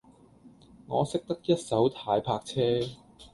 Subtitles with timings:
[0.87, 2.89] 我識得一手軚泊車